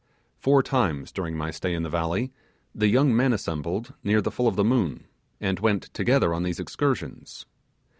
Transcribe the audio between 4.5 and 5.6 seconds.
the moon, and